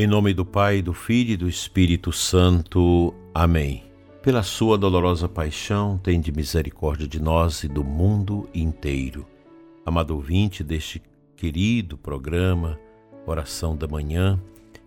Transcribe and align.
Em 0.00 0.06
nome 0.06 0.32
do 0.32 0.44
Pai, 0.44 0.80
do 0.80 0.94
Filho 0.94 1.32
e 1.32 1.36
do 1.36 1.48
Espírito 1.48 2.12
Santo. 2.12 3.12
Amém. 3.34 3.82
Pela 4.22 4.44
sua 4.44 4.78
dolorosa 4.78 5.28
paixão, 5.28 5.98
tende 5.98 6.30
misericórdia 6.30 7.08
de 7.08 7.18
nós 7.18 7.64
e 7.64 7.68
do 7.68 7.82
mundo 7.82 8.48
inteiro. 8.54 9.26
Amado 9.84 10.14
ouvinte 10.14 10.62
deste 10.62 11.02
querido 11.34 11.98
programa, 11.98 12.78
Oração 13.26 13.76
da 13.76 13.88
Manhã, 13.88 14.40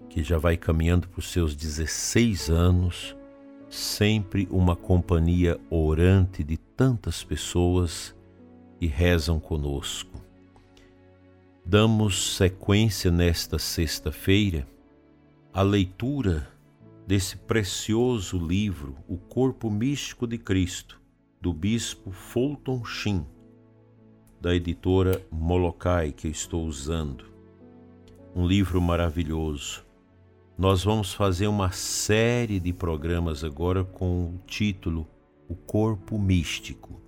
que 0.10 0.24
já 0.24 0.38
vai 0.38 0.56
caminhando 0.56 1.10
para 1.10 1.20
os 1.20 1.30
seus 1.30 1.56
16 1.56 2.50
anos, 2.50 3.14
sempre 3.70 4.48
uma 4.50 4.78
companhia 4.78 5.60
orante 5.70 6.42
de 6.42 6.56
tantas 6.56 7.22
pessoas 7.22 8.16
e 8.80 8.88
rezam 8.88 9.42
conosco. 9.42 10.22
Damos 11.66 12.38
sequência 12.38 13.12
nesta 13.12 13.60
sexta-feira 13.60 14.66
a 15.54 15.62
leitura 15.62 16.48
desse 17.06 17.36
precioso 17.36 18.38
livro, 18.38 18.96
O 19.06 19.18
Corpo 19.18 19.70
Místico 19.70 20.26
de 20.26 20.38
Cristo, 20.38 21.02
do 21.42 21.54
bispo 21.54 22.10
Fulton 22.10 22.86
Sheen, 22.86 23.26
da 24.40 24.56
editora 24.56 25.22
Molokai, 25.30 26.14
que 26.14 26.28
eu 26.28 26.32
estou 26.32 26.66
usando. 26.66 27.26
Um 28.34 28.48
livro 28.48 28.82
maravilhoso. 28.82 29.86
Nós 30.58 30.86
vamos 30.86 31.14
fazer 31.14 31.48
uma 31.48 31.72
série 31.74 32.58
de 32.58 32.72
programas 32.72 33.44
agora 33.44 33.84
com 33.84 34.28
o 34.28 34.40
título 34.48 35.06
O 35.50 35.56
Corpo 35.56 36.18
Místico, 36.18 37.02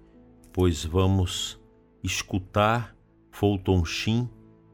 pois 0.52 0.84
vamos 0.84 1.58
escutar 2.04 2.94
Fulton 3.32 3.86
Sheen 3.86 4.30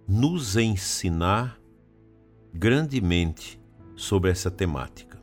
nos 0.07 0.57
ensinar 0.57 1.59
grandemente 2.51 3.58
sobre 3.99 4.31
essa 4.31 4.49
temática. 4.49 5.19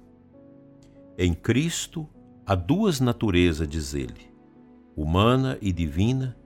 Em 1.17 1.33
Cristo 1.33 2.07
há 2.45 2.55
duas 2.55 3.01
naturezas, 3.01 3.67
diz 3.67 3.95
ele, 3.95 4.31
humana 4.95 5.57
e 5.63 5.73
divina, 5.73 6.37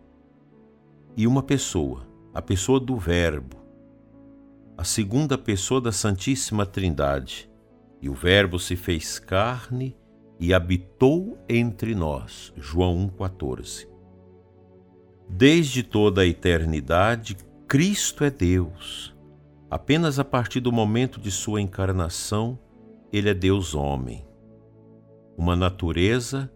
e 1.17 1.27
uma 1.27 1.43
pessoa, 1.43 2.07
a 2.33 2.41
pessoa 2.41 2.79
do 2.79 2.97
Verbo, 2.97 3.57
a 4.79 4.85
segunda 4.85 5.37
pessoa 5.37 5.81
da 5.81 5.91
Santíssima 5.91 6.65
Trindade. 6.65 7.51
E 8.01 8.09
o 8.09 8.15
Verbo 8.15 8.59
se 8.59 8.77
fez 8.77 9.19
carne 9.19 9.95
e 10.39 10.55
habitou 10.55 11.37
entre 11.47 11.95
nós. 11.95 12.51
João 12.57 13.11
1,14. 13.19 13.87
Desde 15.29 15.83
toda 15.83 16.23
a 16.23 16.27
eternidade, 16.27 17.37
Cristo 17.69 18.25
é 18.25 18.31
Deus 18.31 19.15
Apenas 19.71 20.19
a 20.19 20.25
partir 20.25 20.59
do 20.59 20.73
momento 20.73 21.21
de 21.21 21.31
sua 21.31 21.61
encarnação, 21.61 22.59
ele 23.13 23.31
é 23.31 23.35
Deus 23.35 23.73
homem. 23.73 24.27
Uma 25.39 25.55
natureza 25.55 26.53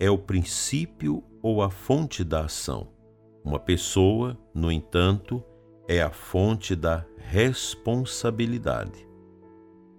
é 0.00 0.10
o 0.10 0.18
princípio 0.18 1.22
ou 1.40 1.62
a 1.62 1.70
fonte 1.70 2.24
da 2.24 2.46
ação. 2.46 2.88
Uma 3.44 3.60
pessoa, 3.60 4.36
no 4.52 4.72
entanto, 4.72 5.44
é 5.86 6.02
a 6.02 6.10
fonte 6.10 6.74
da 6.74 7.06
responsabilidade. 7.16 9.08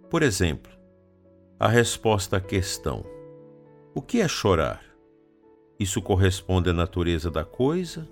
Por 0.10 0.22
exemplo, 0.22 0.72
a 1.58 1.70
resposta 1.70 2.36
à 2.36 2.42
questão: 2.42 3.06
o 3.96 4.02
que 4.02 4.20
é 4.20 4.28
chorar? 4.28 4.84
Isso 5.80 6.02
corresponde 6.02 6.70
à 6.70 6.74
natureza 6.74 7.32
da 7.32 7.46
coisa? 7.46 8.10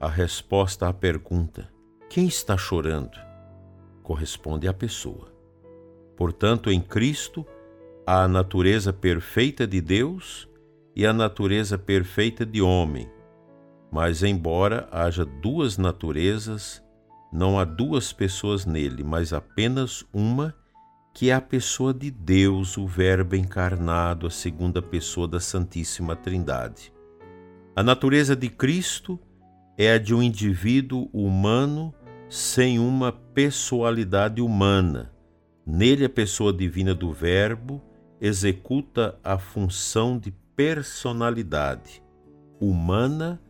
A 0.00 0.08
resposta 0.08 0.88
à 0.88 0.94
pergunta: 0.94 1.70
quem 2.08 2.26
está 2.26 2.56
chorando? 2.56 3.18
Corresponde 4.02 4.66
à 4.66 4.72
pessoa. 4.72 5.30
Portanto, 6.16 6.70
em 6.70 6.80
Cristo, 6.80 7.46
há 8.06 8.24
a 8.24 8.28
natureza 8.28 8.92
perfeita 8.92 9.66
de 9.66 9.80
Deus 9.80 10.48
e 10.96 11.04
a 11.04 11.12
natureza 11.12 11.76
perfeita 11.76 12.46
de 12.46 12.62
homem. 12.62 13.08
Mas, 13.92 14.22
embora 14.22 14.88
haja 14.90 15.24
duas 15.24 15.76
naturezas, 15.76 16.82
não 17.30 17.58
há 17.58 17.64
duas 17.64 18.10
pessoas 18.10 18.64
nele, 18.64 19.04
mas 19.04 19.34
apenas 19.34 20.02
uma, 20.12 20.54
que 21.12 21.28
é 21.28 21.34
a 21.34 21.40
pessoa 21.42 21.92
de 21.92 22.10
Deus, 22.10 22.78
o 22.78 22.86
Verbo 22.86 23.36
encarnado, 23.36 24.26
a 24.26 24.30
segunda 24.30 24.80
pessoa 24.80 25.28
da 25.28 25.40
Santíssima 25.40 26.16
Trindade. 26.16 26.90
A 27.76 27.82
natureza 27.82 28.34
de 28.34 28.48
Cristo 28.48 29.20
é 29.76 29.92
a 29.92 29.98
de 29.98 30.12
um 30.12 30.22
indivíduo 30.22 31.08
humano 31.12 31.94
sem 32.28 32.78
uma 32.78 33.10
pessoalidade 33.10 34.40
humana. 34.40 35.12
Nele, 35.66 36.04
a 36.04 36.10
pessoa 36.10 36.52
divina 36.52 36.94
do 36.94 37.12
Verbo 37.12 37.82
executa 38.20 39.18
a 39.22 39.38
função 39.38 40.18
de 40.18 40.30
personalidade 40.54 42.02
humana 42.60 43.40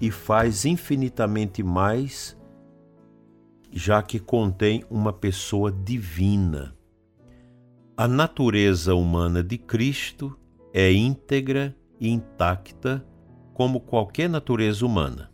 e 0.00 0.10
faz 0.10 0.64
infinitamente 0.64 1.62
mais, 1.62 2.36
já 3.70 4.02
que 4.02 4.18
contém 4.18 4.84
uma 4.90 5.12
pessoa 5.12 5.72
divina. 5.72 6.76
A 7.96 8.06
natureza 8.06 8.94
humana 8.94 9.42
de 9.42 9.56
Cristo 9.56 10.36
é 10.72 10.92
íntegra 10.92 11.74
e 12.00 12.08
intacta 12.08 13.04
como 13.54 13.80
qualquer 13.80 14.28
natureza 14.28 14.84
humana. 14.84 15.31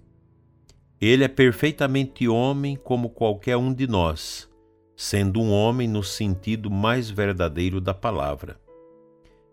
Ele 1.00 1.22
é 1.22 1.28
perfeitamente 1.28 2.26
homem 2.26 2.76
como 2.76 3.10
qualquer 3.10 3.56
um 3.56 3.72
de 3.72 3.86
nós, 3.86 4.48
sendo 4.96 5.40
um 5.40 5.52
homem 5.52 5.86
no 5.86 6.02
sentido 6.02 6.70
mais 6.70 7.08
verdadeiro 7.08 7.80
da 7.80 7.94
palavra. 7.94 8.58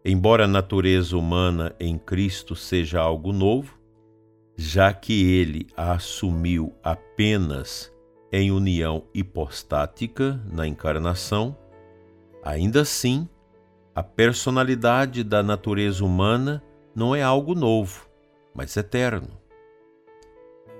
Embora 0.03 0.45
a 0.45 0.47
natureza 0.47 1.15
humana 1.15 1.75
em 1.79 1.99
Cristo 1.99 2.55
seja 2.55 2.99
algo 2.99 3.31
novo, 3.31 3.77
já 4.57 4.91
que 4.91 5.31
ele 5.31 5.67
a 5.77 5.91
assumiu 5.91 6.73
apenas 6.83 7.93
em 8.31 8.51
união 8.51 9.03
hipostática 9.13 10.41
na 10.51 10.67
encarnação, 10.67 11.55
ainda 12.43 12.81
assim, 12.81 13.29
a 13.93 14.01
personalidade 14.01 15.23
da 15.23 15.43
natureza 15.43 16.03
humana 16.03 16.63
não 16.95 17.15
é 17.15 17.21
algo 17.21 17.53
novo, 17.53 18.09
mas 18.53 18.75
eterno. 18.75 19.44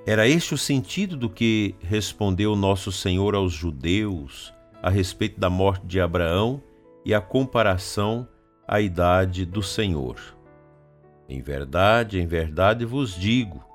Era 0.07 0.27
este 0.27 0.53
o 0.53 0.57
sentido 0.57 1.17
do 1.17 1.27
que 1.27 1.73
respondeu 1.79 2.55
nosso 2.55 2.91
Senhor 2.91 3.33
aos 3.33 3.51
judeus 3.51 4.53
a 4.79 4.87
respeito 4.87 5.39
da 5.39 5.49
morte 5.49 5.87
de 5.87 5.99
Abraão 5.99 6.61
e 7.03 7.11
a 7.11 7.19
comparação 7.19 8.27
à 8.67 8.79
idade 8.79 9.45
do 9.45 9.63
Senhor. 9.63 10.19
Em 11.27 11.41
verdade, 11.41 12.19
em 12.19 12.27
verdade 12.27 12.85
vos 12.85 13.15
digo: 13.15 13.65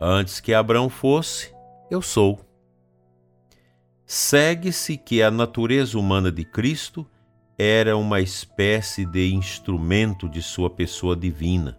antes 0.00 0.40
que 0.40 0.52
Abraão 0.52 0.88
fosse, 0.88 1.54
eu 1.88 2.02
sou. 2.02 2.40
Segue-se 4.04 4.96
que 4.96 5.22
a 5.22 5.30
natureza 5.30 5.96
humana 5.96 6.32
de 6.32 6.44
Cristo 6.44 7.06
era 7.56 7.96
uma 7.96 8.20
espécie 8.20 9.06
de 9.06 9.32
instrumento 9.32 10.28
de 10.28 10.42
sua 10.42 10.68
pessoa 10.68 11.16
divina. 11.16 11.78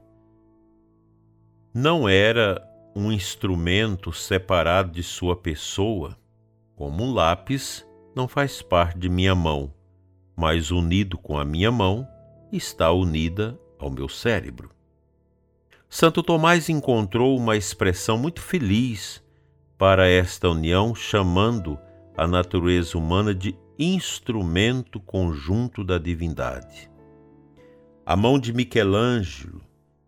Não 1.74 2.08
era 2.08 2.66
um 2.98 3.12
instrumento 3.12 4.12
separado 4.12 4.92
de 4.92 5.04
sua 5.04 5.36
pessoa, 5.36 6.18
como 6.76 7.04
um 7.04 7.14
lápis, 7.14 7.86
não 8.16 8.28
faz 8.28 8.64
parte 8.64 8.98
de 8.98 9.08
minha 9.08 9.36
mão, 9.36 9.72
mas 10.36 10.72
unido 10.72 11.16
com 11.16 11.38
a 11.38 11.46
minha 11.46 11.72
mão, 11.72 12.08
está 12.52 12.92
unida 12.92 13.56
ao 13.78 13.92
meu 13.92 14.10
cérebro. 14.10 14.72
Santo 15.88 16.24
Tomás 16.24 16.70
encontrou 16.70 17.38
uma 17.38 17.56
expressão 17.56 18.18
muito 18.18 18.42
feliz 18.42 19.24
para 19.78 20.08
esta 20.08 20.50
união, 20.50 20.96
chamando 20.96 21.78
a 22.18 22.26
natureza 22.26 22.98
humana 22.98 23.32
de 23.32 23.56
instrumento 23.78 25.00
conjunto 25.00 25.84
da 25.84 26.00
divindade. 26.00 26.90
A 28.04 28.16
mão 28.16 28.40
de 28.40 28.52
Michelangelo, 28.52 29.62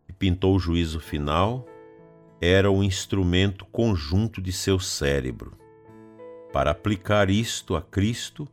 que 0.08 0.14
pintou 0.14 0.56
o 0.56 0.60
juízo 0.60 1.00
final, 1.00 1.69
era 2.42 2.72
o 2.72 2.84
instrumento 2.84 3.66
conjunto 3.66 4.42
de 4.42 4.52
seu 4.52 4.80
cérebro. 4.80 5.58
Para 6.54 6.72
aplicar 6.72 7.30
isto 7.30 7.76
a 7.76 7.82
Cristo, 7.82 8.48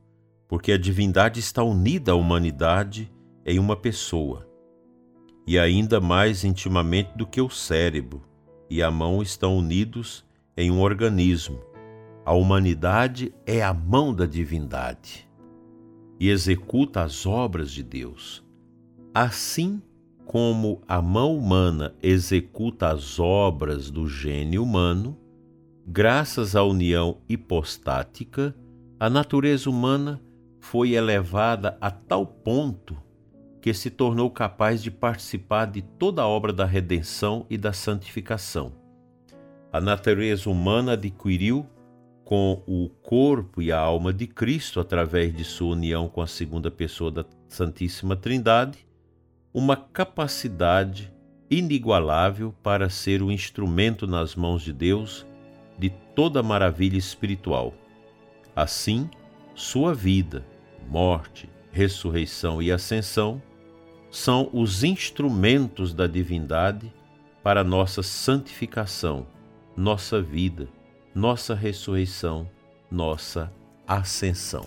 porque 0.48 0.72
a 0.72 0.78
divindade 0.78 1.40
está 1.40 1.62
unida 1.62 2.12
à 2.12 2.14
humanidade 2.14 3.10
em 3.44 3.58
uma 3.58 3.76
pessoa, 3.76 4.46
e 5.46 5.58
ainda 5.58 6.00
mais 6.00 6.44
intimamente 6.44 7.16
do 7.16 7.26
que 7.26 7.40
o 7.40 7.48
cérebro 7.48 8.22
e 8.68 8.82
a 8.82 8.90
mão 8.90 9.22
estão 9.22 9.56
unidos 9.56 10.24
em 10.56 10.70
um 10.70 10.80
organismo. 10.80 11.60
A 12.24 12.32
humanidade 12.32 13.32
é 13.46 13.62
a 13.62 13.72
mão 13.72 14.12
da 14.12 14.26
divindade 14.26 15.28
e 16.18 16.28
executa 16.28 17.02
as 17.02 17.24
obras 17.24 17.70
de 17.70 17.82
Deus. 17.82 18.44
Assim, 19.14 19.80
como 20.26 20.82
a 20.88 21.00
mão 21.00 21.36
humana 21.36 21.94
executa 22.02 22.88
as 22.88 23.20
obras 23.20 23.90
do 23.90 24.08
gênio 24.08 24.60
humano, 24.62 25.16
graças 25.86 26.56
à 26.56 26.64
união 26.64 27.18
hipostática, 27.28 28.54
a 28.98 29.08
natureza 29.08 29.70
humana 29.70 30.20
foi 30.58 30.94
elevada 30.94 31.78
a 31.80 31.92
tal 31.92 32.26
ponto 32.26 32.96
que 33.62 33.72
se 33.72 33.88
tornou 33.88 34.28
capaz 34.28 34.82
de 34.82 34.90
participar 34.90 35.66
de 35.66 35.80
toda 35.80 36.22
a 36.22 36.26
obra 36.26 36.52
da 36.52 36.64
redenção 36.64 37.46
e 37.48 37.56
da 37.56 37.72
santificação. 37.72 38.72
A 39.72 39.80
natureza 39.80 40.50
humana 40.50 40.92
adquiriu 40.92 41.66
com 42.24 42.64
o 42.66 42.88
corpo 43.00 43.62
e 43.62 43.70
a 43.70 43.78
alma 43.78 44.12
de 44.12 44.26
Cristo, 44.26 44.80
através 44.80 45.32
de 45.32 45.44
sua 45.44 45.74
união 45.74 46.08
com 46.08 46.20
a 46.20 46.26
segunda 46.26 46.68
pessoa 46.70 47.12
da 47.12 47.24
Santíssima 47.48 48.16
Trindade, 48.16 48.86
uma 49.56 49.74
capacidade 49.74 51.10
inigualável 51.50 52.54
para 52.62 52.90
ser 52.90 53.22
o 53.22 53.32
instrumento 53.32 54.06
nas 54.06 54.34
mãos 54.34 54.60
de 54.60 54.70
Deus 54.70 55.26
de 55.78 55.88
toda 56.14 56.42
maravilha 56.42 56.98
espiritual. 56.98 57.72
Assim, 58.54 59.08
sua 59.54 59.94
vida, 59.94 60.46
morte, 60.90 61.48
ressurreição 61.72 62.60
e 62.60 62.70
ascensão 62.70 63.40
são 64.10 64.50
os 64.52 64.84
instrumentos 64.84 65.94
da 65.94 66.06
divindade 66.06 66.92
para 67.42 67.64
nossa 67.64 68.02
santificação, 68.02 69.26
nossa 69.74 70.20
vida, 70.20 70.68
nossa 71.14 71.54
ressurreição, 71.54 72.46
nossa 72.90 73.50
ascensão. 73.88 74.66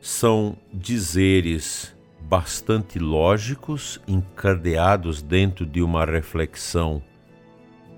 São 0.00 0.56
dizeres 0.72 1.97
bastante 2.20 2.98
lógicos, 2.98 4.00
encadeados 4.06 5.22
dentro 5.22 5.64
de 5.64 5.82
uma 5.82 6.04
reflexão 6.04 7.02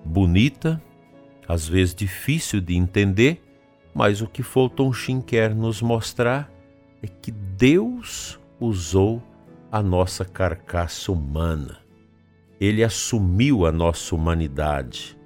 bonita, 0.04 0.80
às 1.46 1.66
vezes 1.66 1.94
difícil 1.94 2.60
de 2.60 2.76
entender, 2.76 3.42
mas 3.94 4.20
o 4.20 4.26
que 4.26 4.42
Fulton 4.42 4.92
Sheen 4.92 5.20
quer 5.20 5.54
nos 5.54 5.82
mostrar 5.82 6.50
é 7.02 7.06
que 7.06 7.30
Deus 7.30 8.38
usou 8.60 9.22
a 9.70 9.82
nossa 9.82 10.24
carcaça 10.24 11.10
humana. 11.10 11.78
Ele 12.60 12.84
assumiu 12.84 13.66
a 13.66 13.72
nossa 13.72 14.14
humanidade 14.14 15.18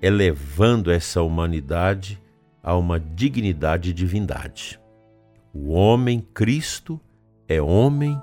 elevando 0.00 0.90
essa 0.90 1.22
humanidade 1.22 2.22
a 2.62 2.76
uma 2.76 2.98
dignidade 2.98 3.90
e 3.90 3.92
divindade. 3.92 4.80
O 5.52 5.72
homem 5.72 6.20
Cristo 6.34 7.00
é 7.48 7.60
homem 7.60 8.20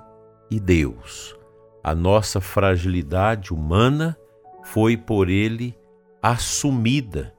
e 0.50 0.60
Deus. 0.60 1.36
A 1.82 1.94
nossa 1.94 2.40
fragilidade 2.40 3.52
humana 3.52 4.16
foi 4.64 4.96
por 4.96 5.28
ele 5.28 5.76
assumida. 6.22 7.34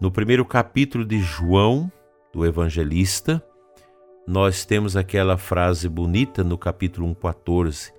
No 0.00 0.10
primeiro 0.10 0.44
capítulo 0.44 1.04
de 1.04 1.18
João, 1.18 1.90
do 2.32 2.44
evangelista, 2.44 3.42
nós 4.26 4.64
temos 4.64 4.96
aquela 4.96 5.36
frase 5.36 5.88
bonita 5.88 6.42
no 6.42 6.58
capítulo 6.58 7.06
1:14. 7.14 7.92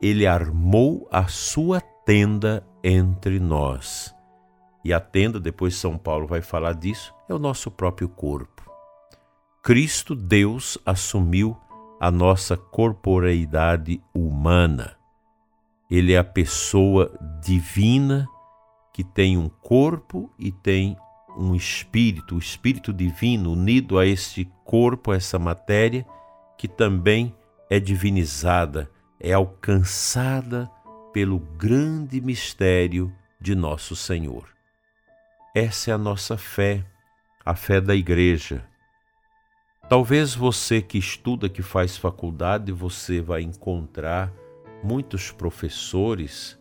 Ele 0.00 0.26
armou 0.26 1.08
a 1.10 1.26
sua 1.28 1.80
tenda 2.04 2.66
entre 2.82 3.38
nós. 3.38 4.14
E 4.84 4.92
a 4.92 5.00
tenda, 5.00 5.40
depois 5.40 5.76
São 5.76 5.98
Paulo 5.98 6.26
vai 6.26 6.40
falar 6.40 6.74
disso, 6.74 7.14
é 7.28 7.34
o 7.34 7.38
nosso 7.38 7.70
próprio 7.70 8.08
corpo. 8.08 8.62
Cristo, 9.62 10.14
Deus, 10.14 10.78
assumiu 10.86 11.56
a 12.00 12.10
nossa 12.10 12.56
corporeidade 12.56 14.00
humana. 14.14 14.96
Ele 15.90 16.12
é 16.12 16.18
a 16.18 16.24
pessoa 16.24 17.10
divina 17.42 18.28
que 18.92 19.02
tem 19.02 19.36
um 19.36 19.48
corpo 19.48 20.30
e 20.38 20.52
tem 20.52 20.96
um 21.36 21.54
espírito, 21.54 22.34
o 22.34 22.38
espírito 22.38 22.92
divino 22.92 23.52
unido 23.52 23.98
a 23.98 24.06
este 24.06 24.50
corpo, 24.64 25.12
a 25.12 25.16
essa 25.16 25.38
matéria, 25.38 26.04
que 26.56 26.66
também 26.66 27.34
é 27.70 27.78
divinizada, 27.78 28.90
é 29.20 29.32
alcançada 29.32 30.70
pelo 31.12 31.38
grande 31.38 32.20
mistério 32.20 33.12
de 33.40 33.54
nosso 33.54 33.94
Senhor. 33.94 34.48
Essa 35.54 35.90
é 35.90 35.94
a 35.94 35.98
nossa 35.98 36.36
fé, 36.36 36.84
a 37.44 37.54
fé 37.54 37.80
da 37.80 37.94
igreja. 37.94 38.67
Talvez 39.88 40.34
você 40.34 40.82
que 40.82 40.98
estuda, 40.98 41.48
que 41.48 41.62
faz 41.62 41.96
faculdade, 41.96 42.70
você 42.72 43.22
vai 43.22 43.40
encontrar 43.40 44.30
muitos 44.84 45.32
professores 45.32 46.58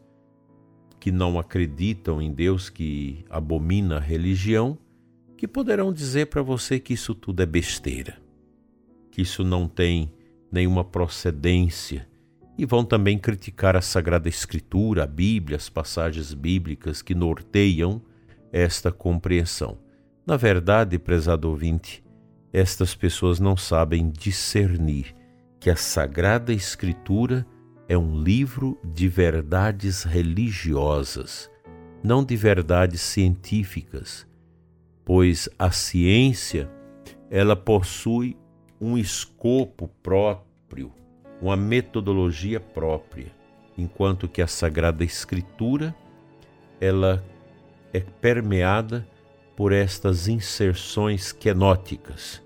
que 0.98 1.12
não 1.12 1.38
acreditam 1.38 2.22
em 2.22 2.32
Deus, 2.32 2.70
que 2.70 3.26
abomina 3.30 3.98
a 3.98 4.00
religião, 4.00 4.78
que 5.36 5.46
poderão 5.46 5.92
dizer 5.92 6.28
para 6.28 6.42
você 6.42 6.80
que 6.80 6.94
isso 6.94 7.14
tudo 7.14 7.44
é 7.44 7.46
besteira, 7.46 8.18
que 9.12 9.22
isso 9.22 9.44
não 9.44 9.68
tem 9.68 10.10
nenhuma 10.50 10.86
procedência, 10.86 12.08
e 12.58 12.66
vão 12.66 12.86
também 12.86 13.18
criticar 13.20 13.76
a 13.76 13.82
Sagrada 13.82 14.30
Escritura, 14.30 15.04
a 15.04 15.08
Bíblia, 15.08 15.58
as 15.58 15.68
passagens 15.68 16.34
bíblicas 16.34 17.02
que 17.02 17.14
norteiam 17.14 18.02
esta 18.54 18.90
compreensão. 18.90 19.78
Na 20.26 20.38
verdade, 20.38 20.98
prezado 20.98 21.50
ouvinte, 21.50 22.07
estas 22.52 22.96
pessoas 22.96 23.40
não 23.40 23.58
sabem 23.58 24.10
discernir 24.10 25.16
que 25.60 25.70
a 25.70 25.76
Sagrada 25.76 26.54
Escritura 26.54 27.46
é 27.90 27.98
um 27.98 28.22
livro 28.22 28.80
de 28.84 29.08
verdades 29.08 30.04
religiosas, 30.04 31.50
não 32.04 32.24
de 32.24 32.36
verdades 32.36 33.02
científicas, 33.02 34.28
pois 35.04 35.50
a 35.58 35.72
ciência 35.72 36.70
ela 37.30 37.56
possui 37.56 38.38
um 38.80 38.98
escopo 38.98 39.90
próprio, 40.02 40.92
uma 41.42 41.58
metodologia 41.58 42.60
própria, 42.60 43.32
enquanto 43.78 44.28
que 44.28 44.42
a 44.42 44.48
Sagrada 44.48 45.04
Escritura 45.04 45.96
ela 46.80 47.24
é 47.94 48.00
permeada 48.00 49.08
por 49.58 49.72
estas 49.74 50.28
inserções 50.28 51.32
quenóticas, 51.32 52.44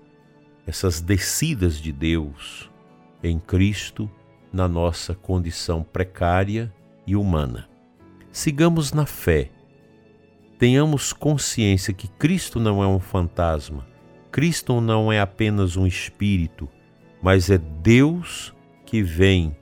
essas 0.66 0.98
descidas 0.98 1.76
de 1.76 1.92
Deus 1.92 2.70
em 3.22 3.38
Cristo 3.38 4.10
na 4.50 4.66
nossa 4.66 5.14
condição 5.14 5.82
precária 5.82 6.74
e 7.06 7.14
humana. 7.14 7.68
Sigamos 8.32 8.94
na 8.94 9.04
fé. 9.04 9.50
Tenhamos 10.58 11.12
consciência 11.12 11.92
que 11.92 12.08
Cristo 12.08 12.58
não 12.58 12.82
é 12.82 12.86
um 12.86 12.98
fantasma, 12.98 13.86
Cristo 14.30 14.80
não 14.80 15.12
é 15.12 15.20
apenas 15.20 15.76
um 15.76 15.86
espírito, 15.86 16.66
mas 17.22 17.50
é 17.50 17.58
Deus 17.58 18.54
que 18.86 19.02
vem 19.02 19.54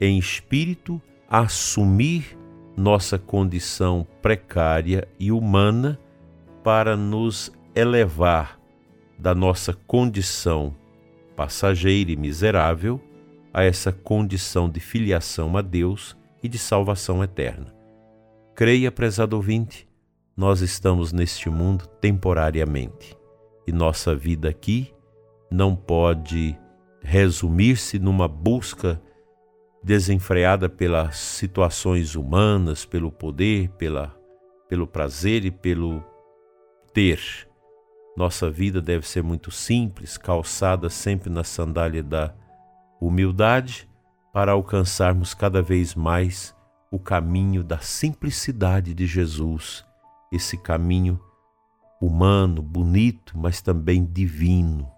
em 0.00 0.18
espírito 0.18 1.02
assumir 1.28 2.38
nossa 2.76 3.18
condição 3.18 4.06
precária 4.20 5.08
e 5.18 5.32
humana 5.32 5.98
para 6.62 6.96
nos 6.96 7.52
elevar 7.74 8.58
da 9.18 9.34
nossa 9.34 9.72
condição 9.72 10.74
passageira 11.36 12.10
e 12.10 12.16
miserável 12.16 13.00
a 13.52 13.64
essa 13.64 13.92
condição 13.92 14.68
de 14.68 14.80
filiação 14.80 15.56
a 15.56 15.62
Deus 15.62 16.16
e 16.42 16.48
de 16.48 16.58
salvação 16.58 17.22
eterna. 17.22 17.74
Creia, 18.54 18.90
prezado 18.90 19.36
ouvinte, 19.36 19.88
nós 20.36 20.60
estamos 20.60 21.12
neste 21.12 21.50
mundo 21.50 21.86
temporariamente 22.00 23.16
e 23.66 23.72
nossa 23.72 24.14
vida 24.14 24.48
aqui 24.48 24.92
não 25.50 25.76
pode 25.76 26.56
resumir-se 27.02 27.98
numa 27.98 28.26
busca 28.26 29.00
desenfreada 29.82 30.68
pelas 30.68 31.16
situações 31.16 32.14
humanas, 32.14 32.84
pelo 32.84 33.10
poder, 33.10 33.68
pela, 33.70 34.14
pelo 34.68 34.86
prazer 34.86 35.44
e 35.44 35.50
pelo 35.50 36.02
ter. 36.92 37.48
Nossa 38.16 38.50
vida 38.50 38.80
deve 38.80 39.06
ser 39.08 39.22
muito 39.22 39.50
simples, 39.50 40.18
calçada 40.18 40.90
sempre 40.90 41.30
na 41.30 41.44
sandália 41.44 42.02
da 42.02 42.34
humildade, 43.00 43.88
para 44.32 44.52
alcançarmos 44.52 45.34
cada 45.34 45.60
vez 45.60 45.94
mais 45.94 46.54
o 46.90 46.98
caminho 46.98 47.64
da 47.64 47.78
simplicidade 47.78 48.94
de 48.94 49.06
Jesus, 49.06 49.84
esse 50.30 50.56
caminho 50.56 51.20
humano, 52.00 52.62
bonito, 52.62 53.36
mas 53.36 53.62
também 53.62 54.04
divino. 54.04 54.90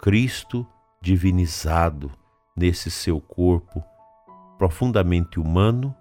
Cristo 0.00 0.66
divinizado 1.00 2.10
nesse 2.56 2.90
seu 2.90 3.20
corpo 3.20 3.82
profundamente 4.58 5.38
humano, 5.38 5.94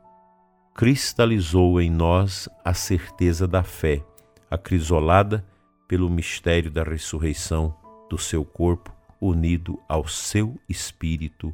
cristalizou 0.74 1.80
em 1.80 1.92
nós 1.92 2.50
a 2.66 2.74
certeza 2.74 3.48
da 3.48 3.64
fé, 3.64 4.04
acrisolada 4.50 5.46
pelo 5.88 6.10
mistério 6.10 6.70
da 6.70 6.84
ressurreição 6.84 7.76
do 8.10 8.18
seu 8.18 8.44
corpo 8.44 8.96
unido 9.20 9.80
ao 9.88 10.08
seu 10.08 10.60
espírito. 10.70 11.54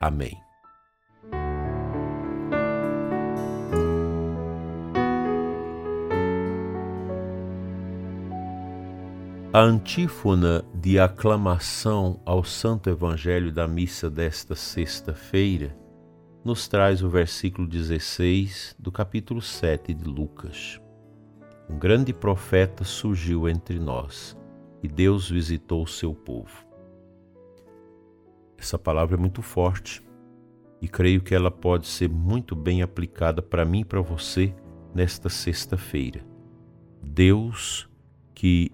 Amém. 0.00 0.38
A 9.54 9.60
antífona 9.60 10.64
de 10.74 10.98
aclamação 10.98 12.18
ao 12.24 12.42
Santo 12.42 12.88
Evangelho 12.88 13.52
da 13.52 13.68
missa 13.68 14.08
desta 14.08 14.54
sexta-feira 14.54 15.76
nos 16.42 16.66
traz 16.66 17.02
o 17.02 17.10
versículo 17.10 17.68
16 17.68 18.74
do 18.78 18.90
capítulo 18.90 19.42
7 19.42 19.92
de 19.92 20.04
Lucas. 20.04 20.80
Um 21.72 21.78
grande 21.78 22.12
profeta 22.12 22.84
surgiu 22.84 23.48
entre 23.48 23.78
nós 23.78 24.36
e 24.82 24.88
Deus 24.88 25.30
visitou 25.30 25.82
o 25.82 25.86
seu 25.86 26.14
povo. 26.14 26.66
Essa 28.58 28.78
palavra 28.78 29.16
é 29.16 29.18
muito 29.18 29.40
forte 29.40 30.02
e 30.82 30.86
creio 30.86 31.22
que 31.22 31.34
ela 31.34 31.50
pode 31.50 31.86
ser 31.86 32.10
muito 32.10 32.54
bem 32.54 32.82
aplicada 32.82 33.40
para 33.40 33.64
mim 33.64 33.80
e 33.80 33.84
para 33.86 34.02
você 34.02 34.54
nesta 34.94 35.30
sexta-feira. 35.30 36.20
Deus 37.02 37.88
que 38.34 38.70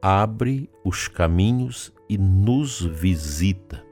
abre 0.00 0.70
os 0.82 1.08
caminhos 1.08 1.92
e 2.08 2.16
nos 2.16 2.80
visita. 2.80 3.84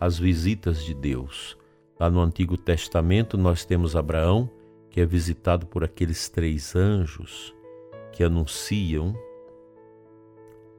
As 0.00 0.18
visitas 0.18 0.84
de 0.84 0.94
Deus. 0.94 1.56
Lá 1.98 2.10
no 2.10 2.20
Antigo 2.20 2.56
Testamento 2.56 3.38
nós 3.38 3.64
temos 3.64 3.94
Abraão, 3.94 4.50
que 4.90 5.00
é 5.00 5.06
visitado 5.06 5.66
por 5.66 5.84
aqueles 5.84 6.28
três 6.28 6.74
anjos 6.74 7.54
que 8.12 8.24
anunciam 8.24 9.14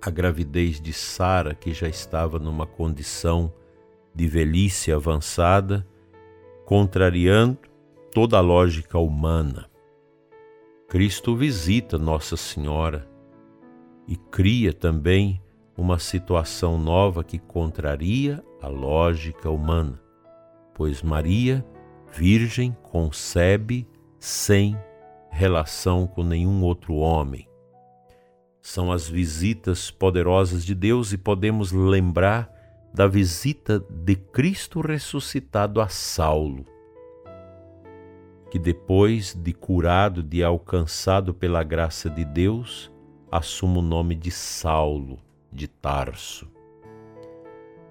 a 0.01 0.09
gravidez 0.09 0.81
de 0.81 0.91
Sara, 0.91 1.55
que 1.55 1.73
já 1.73 1.87
estava 1.87 2.37
numa 2.37 2.67
condição 2.67 3.53
de 4.13 4.27
velhice 4.27 4.91
avançada, 4.91 5.87
contrariando 6.65 7.57
toda 8.13 8.37
a 8.37 8.41
lógica 8.41 8.97
humana. 8.99 9.69
Cristo 10.89 11.35
visita 11.35 11.97
Nossa 11.97 12.35
Senhora 12.35 13.07
e 14.07 14.17
cria 14.17 14.73
também 14.73 15.41
uma 15.77 15.97
situação 15.97 16.77
nova 16.77 17.23
que 17.23 17.39
contraria 17.39 18.43
a 18.61 18.67
lógica 18.67 19.49
humana, 19.49 20.01
pois 20.73 21.01
Maria, 21.01 21.65
virgem, 22.11 22.75
concebe 22.83 23.87
sem 24.21 24.77
relação 25.31 26.05
com 26.05 26.23
nenhum 26.23 26.61
outro 26.61 26.93
homem. 26.93 27.49
São 28.61 28.91
as 28.91 29.09
visitas 29.09 29.89
poderosas 29.89 30.63
de 30.63 30.75
Deus 30.75 31.11
e 31.11 31.17
podemos 31.17 31.71
lembrar 31.71 32.53
da 32.93 33.07
visita 33.07 33.83
de 33.89 34.15
Cristo 34.15 34.79
ressuscitado 34.79 35.81
a 35.81 35.87
Saulo, 35.87 36.67
que 38.51 38.59
depois 38.59 39.33
de 39.33 39.53
curado, 39.53 40.21
de 40.21 40.43
alcançado 40.43 41.33
pela 41.33 41.63
graça 41.63 42.07
de 42.07 42.23
Deus, 42.23 42.91
assume 43.31 43.79
o 43.79 43.81
nome 43.81 44.13
de 44.13 44.29
Saulo, 44.29 45.17
de 45.51 45.67
Tarso. 45.67 46.47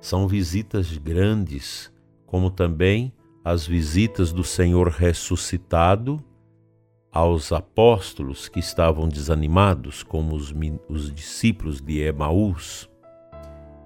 São 0.01 0.29
visitas 0.29 0.97
grandes, 0.97 1.93
como 2.25 2.53
também 2.53 3.13
as 3.45 3.67
visitas 3.67 4.33
do 4.33 4.45
Senhor 4.45 4.89
ressuscitado 4.89 6.23
aos 7.13 7.51
apóstolos 7.51 8.49
que 8.49 8.61
estavam 8.61 9.09
desanimados, 9.09 10.03
como 10.03 10.35
os, 10.35 10.55
os 10.89 11.13
discípulos 11.13 11.81
de 11.81 12.01
Emaús. 12.01 12.89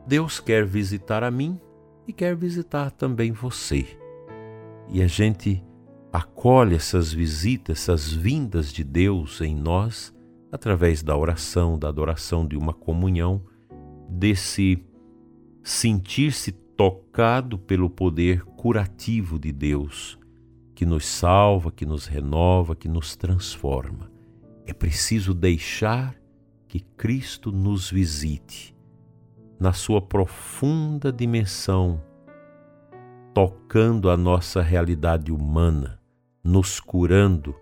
Deus 0.06 0.40
quer 0.40 0.66
visitar 0.66 1.22
a 1.22 1.30
mim 1.30 1.58
e 2.06 2.12
quer 2.12 2.36
visitar 2.36 2.90
também 2.90 3.32
você. 3.32 3.86
E 4.90 5.02
a 5.02 5.06
gente 5.06 5.64
acolhe 6.12 6.74
essas 6.74 7.12
visitas, 7.12 7.78
essas 7.78 8.12
vindas 8.12 8.72
de 8.72 8.84
Deus 8.84 9.40
em 9.40 9.54
nós 9.54 10.14
através 10.52 11.02
da 11.02 11.16
oração, 11.16 11.78
da 11.78 11.88
adoração, 11.88 12.46
de 12.46 12.56
uma 12.56 12.72
comunhão, 12.72 13.42
desse 14.08 14.84
sentir-se 15.64 16.52
tocado 16.76 17.58
pelo 17.58 17.88
poder 17.88 18.44
curativo 18.44 19.38
de 19.38 19.52
Deus, 19.52 20.18
que 20.74 20.84
nos 20.84 21.06
salva, 21.06 21.70
que 21.70 21.86
nos 21.86 22.06
renova, 22.06 22.74
que 22.74 22.88
nos 22.88 23.16
transforma. 23.16 24.10
É 24.66 24.72
preciso 24.72 25.32
deixar 25.32 26.16
que 26.66 26.80
Cristo 26.80 27.52
nos 27.52 27.90
visite 27.90 28.74
na 29.60 29.72
sua 29.72 30.02
profunda 30.02 31.12
dimensão, 31.12 32.02
tocando 33.32 34.10
a 34.10 34.16
nossa 34.16 34.60
realidade 34.60 35.30
humana, 35.30 36.00
nos 36.42 36.80
curando 36.80 37.54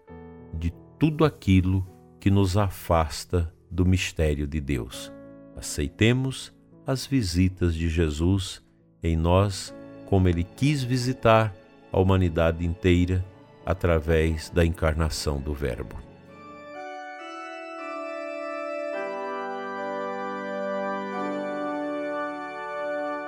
de 0.59 0.73
tudo 0.99 1.25
aquilo 1.25 1.87
que 2.19 2.31
nos 2.31 2.57
afasta 2.57 3.53
do 3.71 3.85
mistério 3.85 4.47
de 4.47 4.61
Deus. 4.61 5.13
Aceitemos 5.57 6.55
as 6.87 7.07
visitas 7.07 7.75
de 7.75 7.89
Jesus 7.89 8.63
em 9.03 9.17
nós, 9.17 9.75
como 10.07 10.29
ele 10.29 10.45
quis 10.45 10.83
visitar 10.83 11.53
a 11.93 11.99
humanidade 11.99 12.65
inteira 12.65 13.25
através 13.65 14.51
da 14.51 14.65
encarnação 14.65 15.41
do 15.41 15.53
Verbo. 15.53 15.97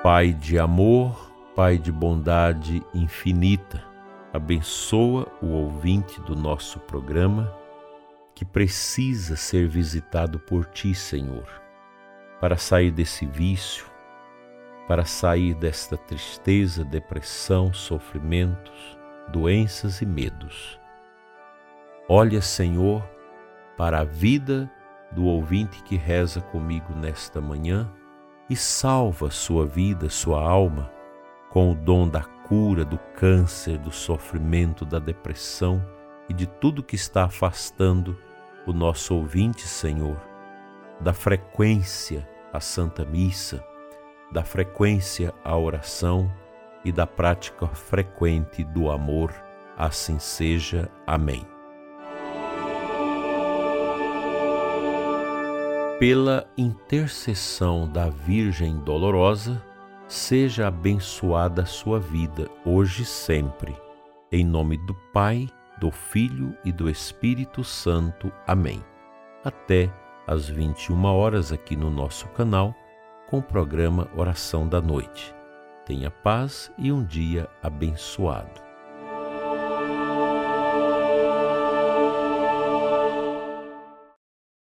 Pai 0.02 0.32
de 0.32 0.58
amor, 0.58 1.32
Pai 1.56 1.78
de 1.78 1.92
bondade 1.92 2.82
infinita, 2.92 3.82
abençoa 4.32 5.28
o 5.40 5.46
ouvinte 5.46 6.20
do 6.22 6.34
nosso 6.34 6.80
programa 6.80 7.54
que 8.34 8.44
precisa 8.44 9.36
ser 9.36 9.68
visitado 9.68 10.40
por 10.40 10.66
Ti, 10.66 10.94
Senhor, 10.94 11.46
para 12.40 12.56
sair 12.56 12.90
desse 12.90 13.24
vício, 13.24 13.86
para 14.86 15.04
sair 15.04 15.54
desta 15.54 15.96
tristeza, 15.96 16.84
depressão, 16.84 17.72
sofrimentos, 17.72 18.98
doenças 19.28 20.02
e 20.02 20.06
medos. 20.06 20.78
Olha, 22.08 22.42
Senhor, 22.42 23.02
para 23.76 24.00
a 24.00 24.04
vida 24.04 24.70
do 25.10 25.24
ouvinte 25.24 25.82
que 25.84 25.96
reza 25.96 26.40
comigo 26.40 26.94
nesta 26.94 27.40
manhã 27.40 27.90
e 28.50 28.54
salva 28.54 29.30
sua 29.30 29.66
vida, 29.66 30.10
sua 30.10 30.42
alma, 30.42 30.90
com 31.50 31.70
o 31.70 31.74
dom 31.74 32.06
da 32.08 32.22
cura 32.22 32.84
do 32.84 32.98
câncer, 33.16 33.78
do 33.78 33.90
sofrimento, 33.90 34.84
da 34.84 34.98
depressão 34.98 35.82
e 36.28 36.34
de 36.34 36.46
tudo 36.46 36.82
que 36.82 36.96
está 36.96 37.24
afastando 37.24 38.18
o 38.66 38.72
nosso 38.72 39.14
ouvinte, 39.14 39.62
Senhor, 39.62 40.20
da 41.00 41.12
frequência 41.12 42.28
à 42.52 42.60
Santa 42.60 43.04
Missa, 43.04 43.64
da 44.34 44.42
frequência 44.42 45.32
à 45.44 45.56
oração 45.56 46.28
e 46.84 46.90
da 46.90 47.06
prática 47.06 47.68
frequente 47.68 48.64
do 48.64 48.90
amor. 48.90 49.32
Assim 49.78 50.18
seja. 50.18 50.90
Amém. 51.06 51.46
Pela 56.00 56.44
intercessão 56.58 57.88
da 57.88 58.10
Virgem 58.10 58.76
Dolorosa, 58.80 59.62
seja 60.08 60.66
abençoada 60.66 61.62
a 61.62 61.66
sua 61.66 62.00
vida 62.00 62.50
hoje 62.66 63.04
e 63.04 63.06
sempre. 63.06 63.72
Em 64.32 64.44
nome 64.44 64.76
do 64.78 64.94
Pai, 65.12 65.48
do 65.78 65.92
Filho 65.92 66.56
e 66.64 66.72
do 66.72 66.90
Espírito 66.90 67.62
Santo. 67.62 68.32
Amém. 68.48 68.84
Até 69.44 69.88
às 70.26 70.48
21 70.48 71.04
horas 71.04 71.52
aqui 71.52 71.76
no 71.76 71.88
nosso 71.88 72.26
canal 72.30 72.74
com 73.34 73.38
o 73.38 73.42
programa 73.42 74.08
Oração 74.14 74.68
da 74.68 74.80
Noite. 74.80 75.34
Tenha 75.84 76.08
paz 76.08 76.70
e 76.78 76.92
um 76.92 77.04
dia 77.04 77.48
abençoado. 77.60 78.63